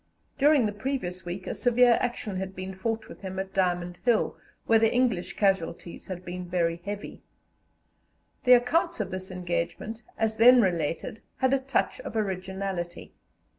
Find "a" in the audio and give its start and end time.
1.45-1.53, 11.53-11.59